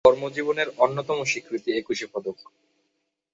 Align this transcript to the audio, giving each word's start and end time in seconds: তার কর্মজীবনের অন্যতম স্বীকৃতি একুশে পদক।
তার 0.03 0.07
কর্মজীবনের 0.07 0.69
অন্যতম 0.77 1.17
স্বীকৃতি 1.23 1.69
একুশে 1.71 2.05
পদক। 2.13 2.37